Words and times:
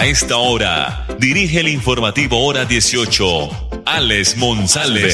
A 0.00 0.06
esta 0.06 0.38
hora, 0.38 1.06
dirige 1.18 1.60
el 1.60 1.68
informativo 1.68 2.42
Hora 2.42 2.64
18, 2.64 3.82
Alex 3.84 4.34
Monsalve. 4.38 5.10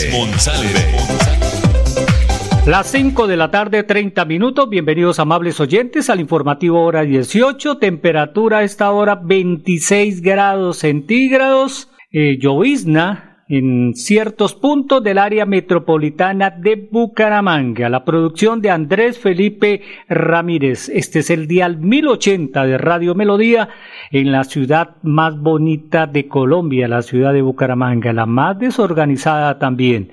Las 2.66 2.92
5 2.92 3.26
de 3.26 3.36
la 3.36 3.50
tarde, 3.50 3.82
30 3.82 4.24
minutos. 4.26 4.70
Bienvenidos, 4.70 5.18
amables 5.18 5.58
oyentes, 5.58 6.08
al 6.08 6.20
informativo 6.20 6.84
Hora 6.84 7.02
18. 7.02 7.78
Temperatura 7.78 8.58
a 8.58 8.62
esta 8.62 8.92
hora 8.92 9.16
26 9.16 10.22
grados 10.22 10.78
centígrados. 10.78 11.90
Eh, 12.12 12.38
llovizna 12.40 13.35
en 13.48 13.94
ciertos 13.94 14.54
puntos 14.54 15.02
del 15.02 15.18
área 15.18 15.46
metropolitana 15.46 16.50
de 16.50 16.88
Bucaramanga. 16.90 17.88
La 17.88 18.04
producción 18.04 18.60
de 18.60 18.70
Andrés 18.70 19.18
Felipe 19.18 19.82
Ramírez. 20.08 20.88
Este 20.88 21.20
es 21.20 21.30
el 21.30 21.46
dial 21.46 21.78
1080 21.78 22.66
de 22.66 22.78
Radio 22.78 23.14
Melodía 23.14 23.68
en 24.10 24.32
la 24.32 24.44
ciudad 24.44 24.96
más 25.02 25.38
bonita 25.38 26.06
de 26.06 26.26
Colombia, 26.26 26.88
la 26.88 27.02
ciudad 27.02 27.32
de 27.32 27.42
Bucaramanga, 27.42 28.12
la 28.12 28.26
más 28.26 28.58
desorganizada 28.58 29.58
también. 29.58 30.10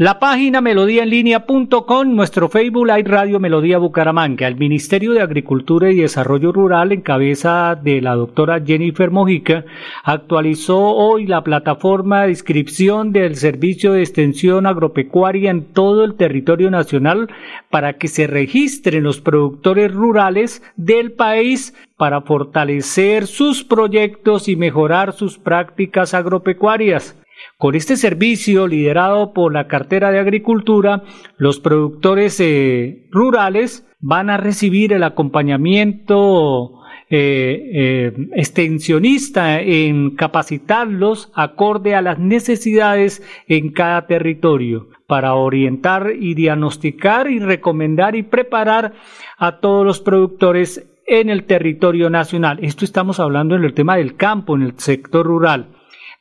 La 0.00 0.20
página 0.20 0.60
melodíaenlínea.com, 0.60 2.14
nuestro 2.14 2.48
Facebook 2.48 2.88
hay 2.88 3.02
Radio 3.02 3.40
Melodía 3.40 3.78
Bucaramanga. 3.78 4.46
El 4.46 4.54
Ministerio 4.54 5.12
de 5.12 5.22
Agricultura 5.22 5.90
y 5.90 5.96
Desarrollo 5.96 6.52
Rural, 6.52 6.92
en 6.92 7.00
cabeza 7.00 7.74
de 7.74 8.00
la 8.00 8.14
doctora 8.14 8.62
Jennifer 8.64 9.10
Mojica, 9.10 9.64
actualizó 10.04 10.78
hoy 10.78 11.26
la 11.26 11.42
plataforma 11.42 12.22
de 12.22 12.30
inscripción 12.30 13.10
del 13.10 13.34
Servicio 13.34 13.92
de 13.92 14.02
Extensión 14.02 14.66
Agropecuaria 14.66 15.50
en 15.50 15.64
todo 15.72 16.04
el 16.04 16.14
territorio 16.14 16.70
nacional 16.70 17.28
para 17.68 17.94
que 17.94 18.06
se 18.06 18.28
registren 18.28 19.02
los 19.02 19.20
productores 19.20 19.92
rurales 19.92 20.62
del 20.76 21.10
país 21.10 21.74
para 21.96 22.20
fortalecer 22.20 23.26
sus 23.26 23.64
proyectos 23.64 24.46
y 24.46 24.54
mejorar 24.54 25.12
sus 25.12 25.38
prácticas 25.38 26.14
agropecuarias. 26.14 27.16
Con 27.56 27.74
este 27.74 27.96
servicio 27.96 28.66
liderado 28.66 29.32
por 29.32 29.52
la 29.52 29.66
cartera 29.66 30.10
de 30.10 30.20
Agricultura, 30.20 31.02
los 31.36 31.60
productores 31.60 32.38
eh, 32.40 33.06
rurales 33.10 33.86
van 34.00 34.30
a 34.30 34.36
recibir 34.36 34.92
el 34.92 35.02
acompañamiento 35.02 36.78
eh, 37.10 37.70
eh, 37.72 38.12
extensionista 38.34 39.60
en 39.62 40.14
capacitarlos 40.14 41.32
acorde 41.34 41.94
a 41.94 42.02
las 42.02 42.18
necesidades 42.18 43.22
en 43.46 43.72
cada 43.72 44.06
territorio 44.06 44.88
para 45.06 45.34
orientar 45.34 46.12
y 46.18 46.34
diagnosticar 46.34 47.30
y 47.30 47.38
recomendar 47.38 48.14
y 48.14 48.24
preparar 48.24 48.92
a 49.38 49.58
todos 49.58 49.86
los 49.86 50.00
productores 50.00 50.86
en 51.06 51.30
el 51.30 51.44
territorio 51.44 52.10
nacional. 52.10 52.58
Esto 52.60 52.84
estamos 52.84 53.18
hablando 53.18 53.56
en 53.56 53.64
el 53.64 53.72
tema 53.72 53.96
del 53.96 54.16
campo, 54.16 54.54
en 54.54 54.62
el 54.62 54.78
sector 54.78 55.26
rural. 55.26 55.77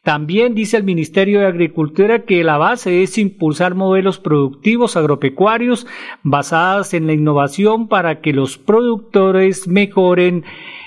También 0.08 0.56
dice 0.56 0.78
el 0.78 0.86
Ministerio 0.86 1.42
de 1.42 1.48
Agricultura 1.48 2.24
que 2.24 2.42
la 2.42 2.58
base 2.58 3.04
es 3.04 3.18
impulsar 3.18 3.76
modelos 3.76 4.20
productivos 4.20 4.96
agropecuarios 4.96 5.86
basados 6.24 6.94
en 6.94 7.08
la 7.08 7.12
innovación 7.12 7.90
para 7.90 8.22
que 8.22 8.32
los 8.32 8.58
productores 8.58 9.68
mejoren 9.68 10.46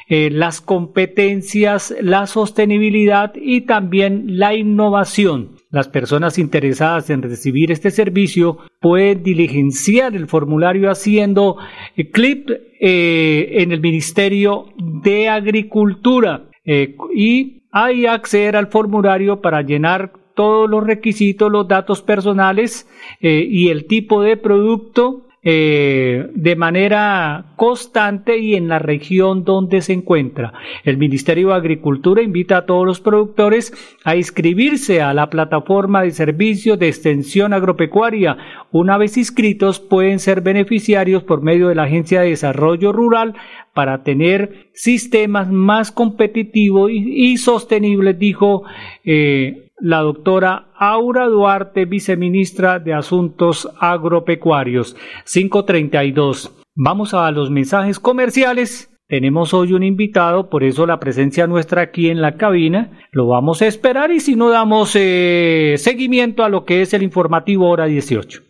eh, 0.09 0.31
las 0.31 0.63
competencias, 0.63 1.95
la 2.01 2.27
sostenibilidad 2.27 3.35
y 3.35 3.61
también 3.67 4.39
la 4.39 4.55
innovación. 4.55 5.51
Las 5.69 5.89
personas 5.89 6.39
interesadas 6.39 7.11
en 7.11 7.21
recibir 7.21 7.71
este 7.73 7.91
servicio 7.91 8.57
pueden 8.81 9.23
diligenciar 9.23 10.17
el 10.17 10.29
formulario 10.29 10.91
haciendo 10.91 11.59
eh, 11.95 12.11
clip 12.11 12.49
eh, 12.49 13.49
en 13.59 13.73
el 13.73 13.83
Ministerio 13.83 14.69
de 14.79 15.29
Agricultura 15.29 16.47
y 16.65 17.63
hay 17.73 18.07
acceder 18.07 18.57
al 18.57 18.67
formulario 18.69 19.41
para 19.41 19.63
llenar 19.63 20.13
todos 20.35 20.71
los 20.71 20.85
requisitos, 20.85 21.51
los 21.51 21.69
datos 21.69 22.03
personales 22.03 22.89
eh, 23.21 23.47
y 23.49 23.69
el 23.69 23.87
tipo 23.87 24.23
de 24.23 24.37
producto 24.37 25.27
eh, 25.43 26.29
de 26.35 26.55
manera 26.55 27.55
constante 27.57 28.37
y 28.37 28.57
en 28.57 28.69
la 28.69 28.79
región 28.79 29.43
donde 29.45 29.81
se 29.81 29.95
encuentra. 29.95 30.53
El 30.85 30.99
Ministerio 30.99 31.49
de 31.49 31.55
Agricultura 31.55 32.21
invita 32.21 32.59
a 32.59 32.67
todos 32.67 32.85
los 32.85 33.01
productores 33.01 33.73
a 34.05 34.17
inscribirse 34.17 35.01
a 35.01 35.15
la 35.15 35.31
plataforma 35.31 36.03
de 36.03 36.11
servicios 36.11 36.79
de 36.79 36.89
extensión 36.89 37.55
agropecuaria. 37.55 38.37
Una 38.71 38.99
vez 38.99 39.17
inscritos 39.17 39.81
pueden 39.81 40.19
ser 40.19 40.43
beneficiarios 40.43 41.23
por 41.23 41.41
medio 41.41 41.69
de 41.69 41.75
la 41.75 41.85
Agencia 41.85 42.21
de 42.21 42.29
Desarrollo 42.29 42.93
Rural 42.93 43.35
para 43.73 44.03
tener 44.03 44.69
sistemas 44.75 45.51
más 45.51 45.91
competitivos 45.91 46.91
y, 46.93 47.39
sostenibles, 47.39 48.19
dijo 48.19 48.65
eh, 49.05 49.70
la 49.81 50.01
doctora 50.01 50.69
Aura 50.77 51.27
Duarte, 51.27 51.85
viceministra 51.85 52.79
de 52.79 52.95
Asuntos 52.95 53.69
Agropecuarios. 53.79 54.97
532. 55.31 56.53
Vamos 56.75 57.15
a 57.15 57.31
los 57.31 57.51
mensajes 57.51 57.99
comerciales. 57.99 58.91
Tenemos 59.09 59.53
hoy 59.55 59.73
un 59.73 59.83
invitado, 59.83 60.49
por 60.51 60.63
eso 60.63 60.87
la 60.87 61.01
presencia 61.01 61.47
nuestra 61.47 61.83
aquí 61.83 62.11
en 62.11 62.23
la 62.23 62.37
cabina. 62.37 63.07
Lo 63.11 63.27
vamos 63.27 63.61
a 63.61 63.67
esperar 63.67 64.13
y 64.13 64.21
si 64.21 64.37
no 64.37 64.51
damos 64.51 64.95
eh, 64.95 65.75
seguimiento 65.79 66.45
a 66.45 66.49
lo 66.49 66.65
que 66.65 66.83
es 66.83 66.95
el 66.95 67.03
informativo 67.03 67.69
hora 67.69 67.87
18. 67.87 68.50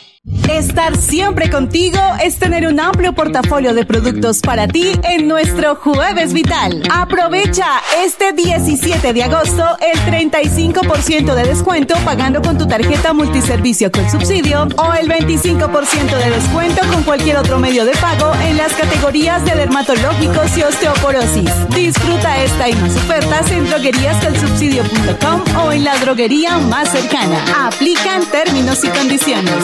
Estar 0.49 0.97
siempre 0.97 1.49
contigo 1.49 1.99
es 2.21 2.37
tener 2.37 2.67
un 2.67 2.79
amplio 2.79 3.13
portafolio 3.13 3.73
de 3.73 3.85
productos 3.85 4.39
para 4.39 4.67
ti 4.67 4.91
en 5.03 5.27
nuestro 5.27 5.75
Jueves 5.75 6.33
Vital. 6.33 6.83
Aprovecha 6.91 7.65
este 8.03 8.33
17 8.33 9.13
de 9.13 9.23
agosto 9.23 9.63
el 9.79 9.99
35% 10.01 11.33
de 11.33 11.43
descuento 11.43 11.95
pagando 12.03 12.41
con 12.41 12.57
tu 12.57 12.67
tarjeta 12.67 13.13
multiservicio 13.13 13.91
con 13.91 14.09
subsidio 14.09 14.67
o 14.77 14.93
el 14.93 15.07
25% 15.09 16.17
de 16.17 16.29
descuento 16.29 16.81
con 16.91 17.03
cualquier 17.03 17.37
otro 17.37 17.59
medio 17.59 17.85
de 17.85 17.93
pago 17.93 18.33
en 18.45 18.57
las 18.57 18.73
categorías 18.73 19.43
de 19.45 19.55
dermatológicos 19.55 20.57
y 20.57 20.63
osteoporosis. 20.63 21.69
Disfruta 21.69 22.43
esta 22.43 22.69
y 22.69 22.75
más 22.75 22.95
ofertas 22.95 23.51
en 23.51 23.65
drogueríascolsubsidio.com 23.67 25.65
o 25.65 25.71
en 25.71 25.83
la 25.83 25.95
droguería 25.97 26.57
más 26.57 26.89
cercana. 26.89 27.67
Aplican 27.67 28.25
términos 28.25 28.83
y 28.83 28.89
condiciones. 28.89 29.55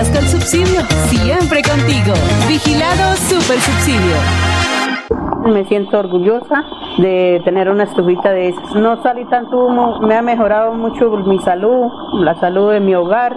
Droguerías 0.00 0.12
del 0.12 0.24
Subsidio, 0.28 0.80
siempre 1.08 1.62
contigo. 1.62 2.14
Vigilado 2.48 3.16
Super 3.16 3.60
Subsidio. 3.60 4.16
Me 5.52 5.64
siento 5.66 5.98
orgullosa 5.98 6.64
de 6.98 7.42
tener 7.44 7.68
una 7.68 7.84
estufita 7.84 8.30
de 8.30 8.48
esas. 8.48 8.74
No 8.74 9.02
salí 9.02 9.26
tanto 9.26 9.66
humo, 9.66 10.00
me 10.00 10.16
ha 10.16 10.22
mejorado 10.22 10.72
mucho 10.72 11.10
mi 11.10 11.38
salud, 11.40 11.90
la 12.14 12.34
salud 12.36 12.72
de 12.72 12.80
mi 12.80 12.94
hogar 12.94 13.36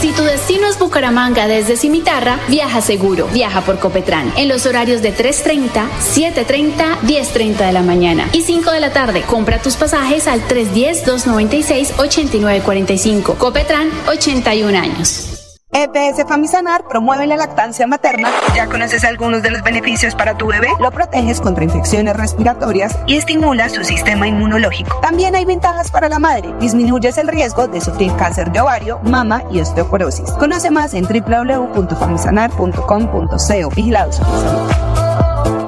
Si 0.00 0.12
tu 0.12 0.22
destino 0.22 0.68
es 0.68 0.78
Bucaramanga 0.78 1.48
desde 1.48 1.76
Cimitarra, 1.76 2.38
viaja 2.46 2.80
seguro. 2.80 3.26
Viaja 3.32 3.62
por 3.62 3.80
Copetran 3.80 4.32
en 4.36 4.46
los 4.46 4.64
horarios 4.64 5.02
de 5.02 5.12
3.30, 5.12 5.88
7.30, 6.14 7.00
10.30 7.00 7.66
de 7.66 7.72
la 7.72 7.82
mañana 7.82 8.28
y 8.32 8.42
5 8.42 8.70
de 8.70 8.78
la 8.78 8.92
tarde. 8.92 9.22
Compra 9.22 9.60
tus 9.60 9.74
pasajes 9.74 10.28
al 10.28 10.46
310-296-8945. 10.46 13.38
Copetran, 13.38 13.90
81 14.06 14.78
años. 14.78 15.37
EPS 15.70 16.26
Famisanar 16.26 16.88
promueve 16.88 17.26
la 17.26 17.36
lactancia 17.36 17.86
materna. 17.86 18.30
¿Ya 18.56 18.66
conoces 18.66 19.04
algunos 19.04 19.42
de 19.42 19.50
los 19.50 19.62
beneficios 19.62 20.14
para 20.14 20.36
tu 20.36 20.46
bebé? 20.46 20.68
Lo 20.80 20.90
proteges 20.90 21.40
contra 21.40 21.62
infecciones 21.62 22.16
respiratorias 22.16 22.98
y 23.06 23.16
estimula 23.16 23.68
su 23.68 23.84
sistema 23.84 24.26
inmunológico. 24.26 24.98
También 25.00 25.34
hay 25.34 25.44
ventajas 25.44 25.90
para 25.90 26.08
la 26.08 26.18
madre. 26.18 26.54
Disminuyes 26.58 27.18
el 27.18 27.28
riesgo 27.28 27.68
de 27.68 27.82
sufrir 27.82 28.12
cáncer 28.16 28.50
de 28.50 28.60
ovario, 28.60 28.98
mama 29.04 29.42
y 29.52 29.60
osteoporosis. 29.60 30.30
Conoce 30.32 30.70
más 30.70 30.94
en 30.94 31.04
www.famisanar.com.co. 31.04 33.70
Vigilados. 33.76 34.20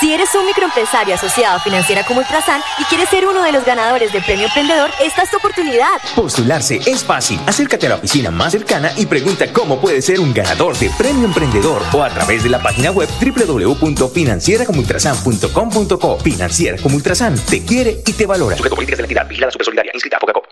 Si 0.00 0.10
eres 0.10 0.34
un 0.34 0.46
microempresario 0.46 1.14
asociado 1.14 1.56
a 1.56 1.60
Financiera 1.60 2.06
como 2.06 2.20
Ultrasan 2.20 2.62
y 2.78 2.84
quieres 2.84 3.10
ser 3.10 3.26
uno 3.26 3.42
de 3.42 3.52
los 3.52 3.66
ganadores 3.66 4.10
del 4.14 4.24
Premio 4.24 4.46
Emprendedor, 4.46 4.88
esta 4.98 5.24
es 5.24 5.30
tu 5.30 5.36
oportunidad. 5.36 5.90
Postularse 6.16 6.80
es 6.86 7.04
fácil. 7.04 7.38
Acércate 7.46 7.84
a 7.84 7.90
la 7.90 7.96
oficina 7.96 8.30
más 8.30 8.52
cercana 8.52 8.92
y 8.96 9.04
pregunta 9.04 9.52
cómo 9.52 9.78
puedes 9.78 10.06
ser 10.06 10.18
un 10.18 10.32
ganador 10.32 10.74
de 10.78 10.88
Premio 10.96 11.26
Emprendedor 11.26 11.82
o 11.92 12.02
a 12.02 12.08
través 12.08 12.42
de 12.42 12.48
la 12.48 12.62
página 12.62 12.92
web 12.92 13.10
www.financieracomultrasan.com.co. 13.20 16.18
Financiera 16.20 16.78
como 16.82 16.96
Ultrasan 16.96 17.34
te 17.34 17.62
quiere 17.66 17.98
y 18.06 18.14
te 18.14 18.24
valora. 18.24 18.56
Sujeto 18.56 18.76
políticas 18.76 18.96
de 18.96 19.02
la 19.02 19.06
entidad, 19.06 19.28
vigilada 19.28 19.52
super 19.52 19.66
solidaria, 19.66 19.92
inscrita 19.92 20.16
a 20.16 20.20
Focacop. 20.20 20.44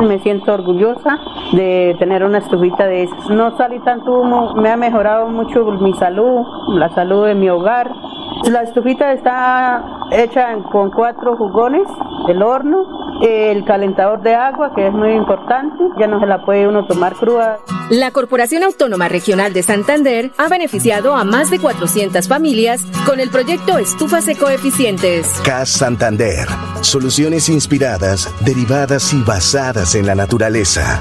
Me 0.00 0.20
siento 0.22 0.52
orgullosa 0.52 1.18
de 1.52 1.94
tener 1.98 2.24
una 2.24 2.38
estufita 2.38 2.86
de 2.86 3.02
esas. 3.04 3.30
No 3.30 3.56
salí 3.56 3.78
tanto 3.84 4.20
humo, 4.20 4.54
me 4.56 4.70
ha 4.70 4.76
mejorado 4.76 5.28
mucho 5.28 5.64
mi 5.64 5.94
salud, 5.94 6.42
la 6.74 6.92
salud 6.94 7.26
de 7.26 7.34
mi 7.34 7.48
hogar. 7.48 7.90
La 8.44 8.62
estufita 8.62 9.12
está 9.12 9.84
hecha 10.10 10.54
con 10.70 10.90
cuatro 10.90 11.36
jugones, 11.36 11.86
el 12.28 12.42
horno, 12.42 12.84
el 13.22 13.64
calentador 13.64 14.20
de 14.22 14.34
agua, 14.34 14.72
que 14.74 14.88
es 14.88 14.92
muy 14.92 15.12
importante, 15.12 15.76
ya 15.98 16.08
no 16.08 16.18
se 16.18 16.26
la 16.26 16.44
puede 16.44 16.66
uno 16.66 16.86
tomar 16.86 17.14
cruda. 17.14 17.58
La 17.90 18.10
Corporación 18.10 18.64
Autónoma 18.64 19.08
Regional 19.08 19.52
de 19.52 19.62
Santander 19.62 20.32
ha 20.38 20.48
beneficiado 20.48 21.14
a 21.14 21.24
más 21.24 21.50
de 21.50 21.60
400 21.60 22.26
familias 22.26 22.84
con 23.06 23.20
el 23.20 23.30
proyecto 23.30 23.78
Estufas 23.78 24.26
Ecoeficientes. 24.28 25.28
CAS 25.44 25.70
Santander. 25.70 26.48
Soluciones 26.80 27.48
inspiradas, 27.48 28.32
derivadas 28.44 29.12
y 29.12 29.22
basadas 29.22 29.94
en 29.94 30.06
la 30.06 30.14
naturaleza. 30.14 31.00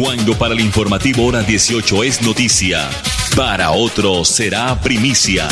Cuando 0.00 0.34
para 0.34 0.52
el 0.52 0.60
informativo 0.60 1.26
hora 1.26 1.40
18 1.42 2.04
es 2.04 2.20
noticia, 2.20 2.80
para 3.36 3.70
otros 3.72 4.28
será 4.28 4.80
primicia. 4.82 5.44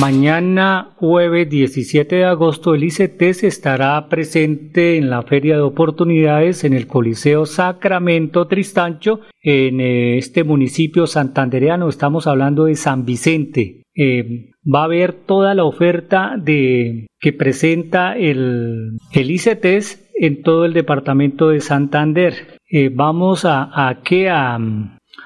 Mañana, 0.00 0.94
jueves 0.96 1.50
17 1.50 2.16
de 2.16 2.24
agosto, 2.24 2.74
el 2.74 2.84
ICTES 2.84 3.44
estará 3.44 4.08
presente 4.08 4.96
en 4.96 5.10
la 5.10 5.22
Feria 5.22 5.56
de 5.56 5.60
Oportunidades 5.60 6.64
en 6.64 6.72
el 6.72 6.86
Coliseo 6.86 7.44
Sacramento 7.44 8.46
Tristancho, 8.46 9.20
en 9.42 9.80
eh, 9.80 10.16
este 10.16 10.44
municipio 10.44 11.06
santandereano. 11.06 11.90
Estamos 11.90 12.26
hablando 12.26 12.64
de 12.64 12.76
San 12.76 13.04
Vicente. 13.04 13.82
Eh, 13.94 14.52
va 14.64 14.80
a 14.80 14.84
haber 14.84 15.12
toda 15.12 15.54
la 15.54 15.64
oferta 15.64 16.36
de, 16.38 17.06
que 17.20 17.34
presenta 17.34 18.16
el, 18.16 18.96
el 19.12 19.30
ICTES 19.30 20.08
en 20.14 20.42
todo 20.42 20.64
el 20.64 20.72
departamento 20.72 21.50
de 21.50 21.60
Santander. 21.60 22.56
Eh, 22.70 22.90
vamos 22.90 23.44
a, 23.44 23.64
a, 23.64 23.90
a, 23.90 24.58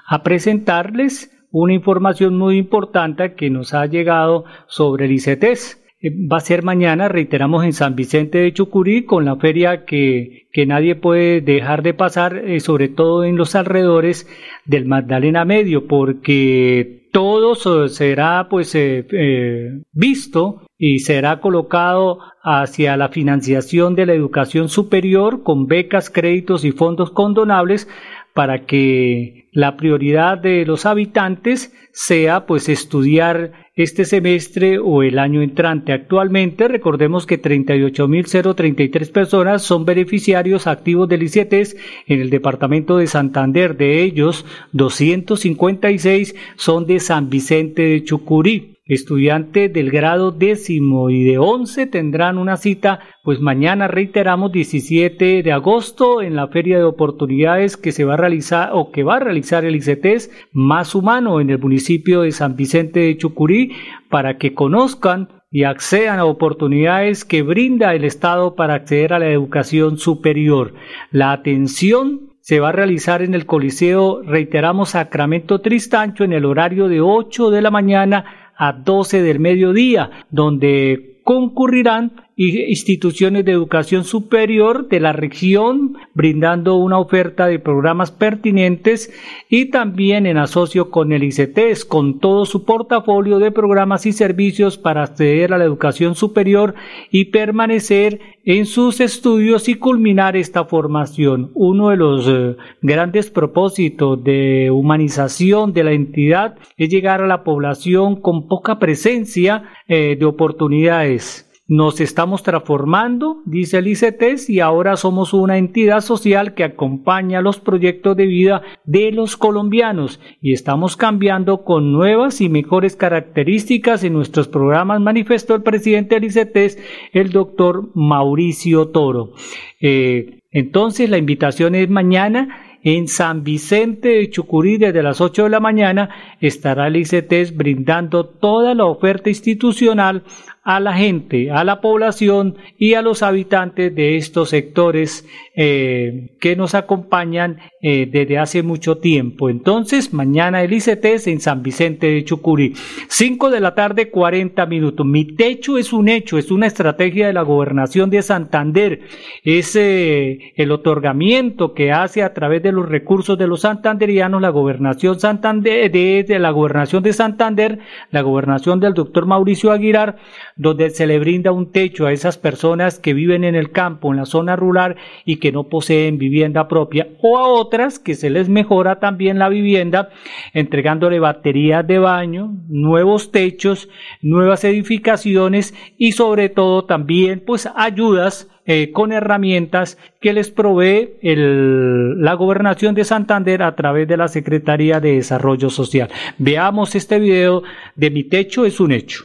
a 0.08 0.22
presentarles 0.22 1.32
una 1.50 1.72
información 1.72 2.36
muy 2.36 2.58
importante 2.58 3.34
que 3.34 3.50
nos 3.50 3.74
ha 3.74 3.86
llegado 3.86 4.44
sobre 4.66 5.06
el 5.06 5.12
ICETES. 5.12 5.82
Eh, 6.00 6.10
va 6.30 6.36
a 6.36 6.40
ser 6.40 6.62
mañana, 6.62 7.08
reiteramos, 7.08 7.64
en 7.64 7.72
San 7.72 7.96
Vicente 7.96 8.38
de 8.38 8.52
Chucurí, 8.52 9.04
con 9.04 9.24
la 9.24 9.36
feria 9.36 9.84
que, 9.84 10.48
que 10.52 10.66
nadie 10.66 10.96
puede 10.96 11.40
dejar 11.40 11.82
de 11.82 11.94
pasar, 11.94 12.36
eh, 12.36 12.60
sobre 12.60 12.88
todo 12.88 13.24
en 13.24 13.36
los 13.36 13.54
alrededores 13.54 14.28
del 14.66 14.84
Magdalena 14.84 15.44
Medio, 15.44 15.86
porque 15.86 17.08
todo 17.12 17.54
será 17.88 18.48
pues 18.50 18.74
eh, 18.74 19.80
visto 19.92 20.66
y 20.76 20.98
será 20.98 21.40
colocado 21.40 22.18
hacia 22.42 22.98
la 22.98 23.08
financiación 23.08 23.94
de 23.94 24.04
la 24.04 24.12
educación 24.12 24.68
superior 24.68 25.42
con 25.42 25.66
becas, 25.66 26.10
créditos 26.10 26.66
y 26.66 26.72
fondos 26.72 27.10
condonables 27.10 27.88
para 28.34 28.66
que 28.66 29.45
la 29.56 29.78
prioridad 29.78 30.36
de 30.36 30.66
los 30.66 30.84
habitantes 30.84 31.72
sea 31.90 32.44
pues 32.44 32.68
estudiar 32.68 33.52
este 33.74 34.04
semestre 34.04 34.78
o 34.78 35.02
el 35.02 35.18
año 35.18 35.40
entrante. 35.40 35.94
Actualmente 35.94 36.68
recordemos 36.68 37.24
que 37.24 37.40
38.033 37.40 39.10
personas 39.10 39.62
son 39.62 39.86
beneficiarios 39.86 40.66
activos 40.66 41.08
del 41.08 41.22
ICETES 41.22 41.74
en 42.06 42.20
el 42.20 42.28
departamento 42.28 42.98
de 42.98 43.06
Santander. 43.06 43.78
De 43.78 44.02
ellos, 44.02 44.44
256 44.72 46.34
son 46.56 46.86
de 46.86 47.00
San 47.00 47.30
Vicente 47.30 47.80
de 47.80 48.04
Chucurí. 48.04 48.75
Estudiantes 48.88 49.72
del 49.72 49.90
grado 49.90 50.30
décimo 50.30 51.10
y 51.10 51.24
de 51.24 51.38
once 51.38 51.88
tendrán 51.88 52.38
una 52.38 52.56
cita, 52.56 53.00
pues 53.24 53.40
mañana 53.40 53.88
reiteramos 53.88 54.52
17 54.52 55.42
de 55.42 55.52
agosto 55.52 56.22
en 56.22 56.36
la 56.36 56.46
Feria 56.46 56.78
de 56.78 56.84
Oportunidades 56.84 57.76
que 57.76 57.90
se 57.90 58.04
va 58.04 58.14
a 58.14 58.18
realizar 58.18 58.70
o 58.74 58.92
que 58.92 59.02
va 59.02 59.16
a 59.16 59.20
realizar 59.20 59.64
el 59.64 59.74
ICETES 59.74 60.30
más 60.52 60.94
humano 60.94 61.40
en 61.40 61.50
el 61.50 61.58
municipio 61.58 62.20
de 62.20 62.30
San 62.30 62.54
Vicente 62.54 63.00
de 63.00 63.16
Chucurí 63.16 63.72
para 64.08 64.38
que 64.38 64.54
conozcan 64.54 65.30
y 65.50 65.64
accedan 65.64 66.20
a 66.20 66.24
oportunidades 66.24 67.24
que 67.24 67.42
brinda 67.42 67.92
el 67.92 68.04
Estado 68.04 68.54
para 68.54 68.74
acceder 68.74 69.12
a 69.12 69.18
la 69.18 69.30
educación 69.30 69.98
superior. 69.98 70.74
La 71.10 71.32
atención 71.32 72.36
se 72.40 72.60
va 72.60 72.68
a 72.68 72.72
realizar 72.72 73.22
en 73.22 73.34
el 73.34 73.46
Coliseo, 73.46 74.22
reiteramos, 74.22 74.90
Sacramento 74.90 75.60
Tristancho 75.60 76.22
en 76.22 76.32
el 76.32 76.44
horario 76.44 76.86
de 76.86 77.00
8 77.00 77.50
de 77.50 77.60
la 77.60 77.72
mañana 77.72 78.45
a 78.56 78.72
12 78.72 79.22
del 79.22 79.40
mediodía, 79.40 80.10
donde 80.30 81.20
concurrirán 81.24 82.25
instituciones 82.36 83.46
de 83.46 83.52
educación 83.52 84.04
superior 84.04 84.88
de 84.88 85.00
la 85.00 85.14
región, 85.14 85.96
brindando 86.12 86.76
una 86.76 86.98
oferta 86.98 87.46
de 87.46 87.58
programas 87.58 88.10
pertinentes 88.10 89.10
y 89.48 89.70
también 89.70 90.26
en 90.26 90.36
asocio 90.36 90.90
con 90.90 91.12
el 91.12 91.24
ICTES, 91.24 91.86
con 91.86 92.20
todo 92.20 92.44
su 92.44 92.64
portafolio 92.64 93.38
de 93.38 93.52
programas 93.52 94.04
y 94.04 94.12
servicios 94.12 94.76
para 94.76 95.02
acceder 95.02 95.54
a 95.54 95.58
la 95.58 95.64
educación 95.64 96.14
superior 96.14 96.74
y 97.10 97.26
permanecer 97.26 98.20
en 98.44 98.66
sus 98.66 99.00
estudios 99.00 99.68
y 99.70 99.76
culminar 99.76 100.36
esta 100.36 100.66
formación. 100.66 101.50
Uno 101.54 101.88
de 101.88 101.96
los 101.96 102.28
eh, 102.28 102.56
grandes 102.82 103.30
propósitos 103.30 104.22
de 104.22 104.70
humanización 104.70 105.72
de 105.72 105.84
la 105.84 105.92
entidad 105.92 106.56
es 106.76 106.90
llegar 106.90 107.22
a 107.22 107.26
la 107.26 107.44
población 107.44 108.20
con 108.20 108.46
poca 108.46 108.78
presencia 108.78 109.64
eh, 109.88 110.16
de 110.18 110.24
oportunidades 110.26 111.45
nos 111.68 112.00
estamos 112.00 112.44
transformando, 112.44 113.42
dice 113.44 113.78
el 113.78 113.88
ICETES, 113.88 114.48
y 114.50 114.60
ahora 114.60 114.96
somos 114.96 115.32
una 115.32 115.58
entidad 115.58 116.00
social 116.00 116.54
que 116.54 116.62
acompaña 116.62 117.40
los 117.40 117.58
proyectos 117.58 118.16
de 118.16 118.26
vida 118.26 118.62
de 118.84 119.10
los 119.10 119.36
colombianos 119.36 120.20
y 120.40 120.52
estamos 120.52 120.96
cambiando 120.96 121.64
con 121.64 121.92
nuevas 121.92 122.40
y 122.40 122.48
mejores 122.48 122.94
características 122.94 124.04
en 124.04 124.12
nuestros 124.12 124.46
programas, 124.46 125.00
manifestó 125.00 125.56
el 125.56 125.62
presidente 125.62 126.14
del 126.14 126.24
ICETES, 126.24 126.78
el 127.12 127.30
doctor 127.30 127.90
Mauricio 127.94 128.88
Toro. 128.88 129.32
Eh, 129.80 130.42
entonces, 130.52 131.10
la 131.10 131.18
invitación 131.18 131.74
es 131.74 131.90
mañana 131.90 132.62
en 132.86 133.08
San 133.08 133.42
Vicente 133.42 134.10
de 134.10 134.30
Chucurí, 134.30 134.76
desde 134.76 135.02
las 135.02 135.20
8 135.20 135.42
de 135.42 135.50
la 135.50 135.58
mañana, 135.58 136.08
estará 136.40 136.86
el 136.86 136.94
ICETES 136.94 137.56
brindando 137.56 138.26
toda 138.26 138.76
la 138.76 138.84
oferta 138.84 139.28
institucional 139.28 140.22
a 140.66 140.80
la 140.80 140.94
gente, 140.94 141.52
a 141.52 141.62
la 141.62 141.80
población 141.80 142.56
y 142.76 142.94
a 142.94 143.02
los 143.02 143.22
habitantes 143.22 143.94
de 143.94 144.16
estos 144.16 144.50
sectores 144.50 145.24
eh, 145.54 146.34
que 146.40 146.56
nos 146.56 146.74
acompañan 146.74 147.60
eh, 147.80 148.08
desde 148.10 148.36
hace 148.36 148.64
mucho 148.64 148.98
tiempo. 148.98 149.48
Entonces, 149.48 150.12
mañana 150.12 150.64
el 150.64 150.72
ICT 150.72 151.04
en 151.28 151.40
San 151.40 151.62
Vicente 151.62 152.08
de 152.08 152.24
Chucurí. 152.24 152.74
5 153.06 153.50
de 153.50 153.60
la 153.60 153.76
tarde, 153.76 154.10
40 154.10 154.66
minutos. 154.66 155.06
Mi 155.06 155.24
techo 155.36 155.78
es 155.78 155.92
un 155.92 156.08
hecho, 156.08 156.36
es 156.36 156.50
una 156.50 156.66
estrategia 156.66 157.28
de 157.28 157.32
la 157.32 157.42
gobernación 157.42 158.10
de 158.10 158.22
Santander. 158.22 159.02
Es 159.44 159.76
eh, 159.76 160.52
el 160.56 160.72
otorgamiento 160.72 161.74
que 161.74 161.92
hace 161.92 162.24
a 162.24 162.34
través 162.34 162.60
de 162.64 162.72
los 162.72 162.88
recursos 162.88 163.38
de 163.38 163.46
los 163.46 163.60
santanderianos 163.60 164.42
la 164.42 164.50
gobernación 164.50 165.20
Santander, 165.20 165.92
de, 165.92 166.24
de 166.26 166.38
la 166.40 166.50
gobernación 166.50 167.04
de 167.04 167.12
Santander, 167.12 167.78
la 168.10 168.22
gobernación 168.22 168.80
del 168.80 168.94
doctor 168.94 169.26
Mauricio 169.26 169.70
Aguilar, 169.70 170.16
donde 170.56 170.90
se 170.90 171.06
le 171.06 171.18
brinda 171.18 171.52
un 171.52 171.70
techo 171.70 172.06
a 172.06 172.12
esas 172.12 172.38
personas 172.38 172.98
que 172.98 173.12
viven 173.12 173.44
en 173.44 173.54
el 173.54 173.70
campo, 173.70 174.10
en 174.10 174.16
la 174.16 174.24
zona 174.24 174.56
rural 174.56 174.96
y 175.24 175.36
que 175.36 175.52
no 175.52 175.64
poseen 175.68 176.18
vivienda 176.18 176.66
propia, 176.66 177.08
o 177.22 177.38
a 177.38 177.46
otras 177.48 177.98
que 177.98 178.14
se 178.14 178.30
les 178.30 178.48
mejora 178.48 178.98
también 178.98 179.38
la 179.38 179.50
vivienda, 179.50 180.08
entregándole 180.54 181.20
baterías 181.20 181.86
de 181.86 181.98
baño, 181.98 182.54
nuevos 182.68 183.30
techos, 183.32 183.88
nuevas 184.22 184.64
edificaciones 184.64 185.74
y 185.98 186.12
sobre 186.12 186.48
todo 186.48 186.86
también 186.86 187.42
pues 187.44 187.68
ayudas 187.76 188.48
eh, 188.68 188.90
con 188.90 189.12
herramientas 189.12 189.96
que 190.20 190.32
les 190.32 190.50
provee 190.50 191.10
la 191.22 192.34
gobernación 192.34 192.96
de 192.96 193.04
Santander 193.04 193.62
a 193.62 193.76
través 193.76 194.08
de 194.08 194.16
la 194.16 194.26
Secretaría 194.26 194.98
de 194.98 195.12
Desarrollo 195.12 195.70
Social. 195.70 196.08
Veamos 196.38 196.96
este 196.96 197.20
video 197.20 197.62
de 197.94 198.10
Mi 198.10 198.24
Techo 198.24 198.64
es 198.64 198.80
un 198.80 198.90
hecho. 198.90 199.24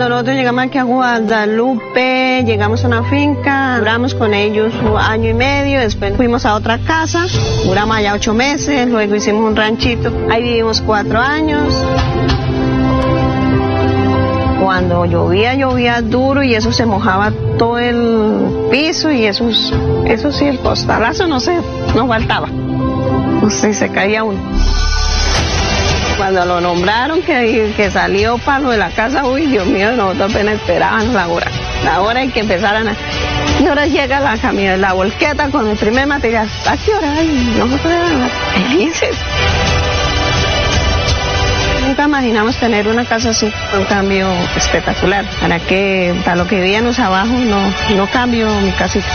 Cuando 0.00 0.14
nosotros 0.14 0.36
llegamos 0.36 0.64
aquí 0.64 0.78
a 0.78 0.84
Guadalupe, 0.84 2.42
llegamos 2.46 2.82
a 2.82 2.86
una 2.86 3.02
finca, 3.02 3.76
duramos 3.80 4.14
con 4.14 4.32
ellos 4.32 4.72
un 4.82 4.96
año 4.96 5.28
y 5.28 5.34
medio, 5.34 5.78
después 5.78 6.16
fuimos 6.16 6.46
a 6.46 6.54
otra 6.54 6.78
casa, 6.78 7.26
duramos 7.66 7.98
allá 7.98 8.14
ocho 8.14 8.32
meses, 8.32 8.88
luego 8.88 9.14
hicimos 9.14 9.44
un 9.44 9.54
ranchito, 9.54 10.10
ahí 10.30 10.42
vivimos 10.42 10.80
cuatro 10.80 11.18
años. 11.18 11.74
Cuando 14.62 15.04
llovía, 15.04 15.54
llovía 15.54 16.00
duro 16.00 16.42
y 16.42 16.54
eso 16.54 16.72
se 16.72 16.86
mojaba 16.86 17.30
todo 17.58 17.78
el 17.78 18.70
piso 18.70 19.12
y 19.12 19.26
eso, 19.26 19.50
eso 20.06 20.32
sí, 20.32 20.46
el 20.46 20.60
costalazo 20.60 21.26
no 21.26 21.40
sé, 21.40 21.60
no 21.94 22.08
faltaba. 22.08 22.46
No 22.46 23.50
sé, 23.50 23.74
se 23.74 23.90
caía 23.90 24.24
uno 24.24 24.40
cuando 26.20 26.44
lo 26.44 26.60
nombraron 26.60 27.22
que, 27.22 27.72
que 27.74 27.90
salió 27.90 28.36
para 28.36 28.58
lo 28.58 28.68
de 28.68 28.76
la 28.76 28.90
casa, 28.90 29.24
uy, 29.24 29.46
Dios 29.46 29.66
mío, 29.66 29.92
nosotros 29.92 30.30
apenas 30.30 30.56
esperábamos 30.56 31.14
la 31.14 31.28
hora. 31.28 31.50
La 31.82 32.02
hora 32.02 32.20
en 32.20 32.30
que 32.30 32.40
empezaran 32.40 32.88
a... 32.88 32.94
Y 33.58 33.66
ahora 33.66 33.86
llega 33.86 34.20
la 34.20 34.36
camioneta, 34.36 34.76
la 34.76 34.92
volqueta 34.92 35.48
con 35.48 35.66
el 35.66 35.78
primer 35.78 36.06
material. 36.06 36.46
¿A 36.68 36.76
qué 36.76 36.92
hora? 36.92 37.10
Ay, 37.16 37.54
éramos 37.56 37.80
felices. 38.52 39.16
Nunca 41.86 42.04
imaginamos 42.04 42.54
tener 42.56 42.86
una 42.86 43.06
casa 43.06 43.30
así, 43.30 43.50
un 43.74 43.84
cambio 43.84 44.28
espectacular. 44.54 45.24
Para 45.40 45.58
que, 45.58 46.14
para 46.22 46.36
lo 46.36 46.46
que 46.46 46.56
vivíamos 46.56 46.98
abajo, 46.98 47.32
no, 47.32 47.96
no 47.96 48.10
cambio 48.10 48.46
mi 48.60 48.72
casita 48.72 49.08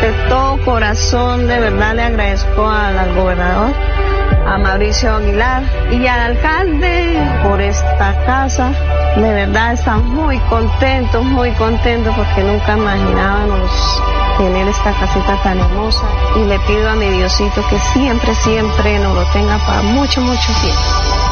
de 0.00 0.12
todo 0.30 0.56
corazón, 0.64 1.46
de 1.46 1.60
verdad 1.60 1.94
le 1.94 2.02
agradezco 2.02 2.68
al, 2.68 3.14
gobernador, 3.14 3.72
a 4.46 4.58
Mauricio 4.58 5.14
Aguilar 5.14 5.62
y 5.90 6.06
al 6.06 6.36
alcalde 6.36 7.18
por 7.42 7.60
esta 7.60 8.24
casa. 8.24 8.72
De 9.16 9.32
verdad 9.32 9.72
están 9.72 10.08
muy 10.08 10.38
contentos, 10.48 11.24
muy 11.24 11.50
contentos 11.52 12.14
porque 12.14 12.42
nunca 12.42 12.76
imaginábamos 12.76 14.02
tener 14.38 14.68
esta 14.68 14.92
casita 14.92 15.42
tan 15.42 15.58
hermosa 15.58 16.06
y 16.36 16.46
le 16.48 16.58
pido 16.60 16.88
a 16.88 16.94
mi 16.94 17.06
Diosito 17.06 17.60
que 17.68 17.78
siempre, 17.78 18.34
siempre 18.34 18.98
nos 18.98 19.14
lo 19.14 19.24
tenga 19.32 19.58
para 19.66 19.82
mucho, 19.82 20.20
mucho 20.20 20.52
tiempo. 20.62 21.30